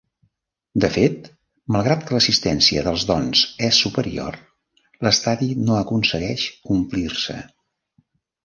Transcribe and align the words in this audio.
De 0.83 0.87
fet, 0.93 1.27
malgrat 1.75 2.07
que 2.07 2.15
l'assistència 2.15 2.85
dels 2.87 3.05
Dons 3.11 3.43
és 3.69 3.83
superior, 3.85 4.39
l'estadi 5.09 5.53
no 5.69 5.77
aconsegueix 5.83 6.49
omplir-se. 6.79 7.39